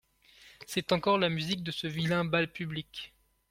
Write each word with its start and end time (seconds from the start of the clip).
C’est 0.65 0.93
encore 0.93 1.19
la 1.19 1.29
musique 1.29 1.61
de 1.63 1.69
ce 1.69 1.85
vilain 1.85 2.25
bal 2.25 2.51
public… 2.51 3.13